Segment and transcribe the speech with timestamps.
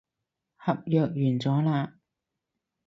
[0.57, 1.91] 合約完咗喇